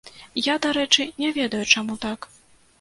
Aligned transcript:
Я, 0.39 0.55
дарэчы, 0.67 1.07
не 1.25 1.31
ведаю, 1.37 1.63
чаму 1.77 2.01
так. 2.09 2.19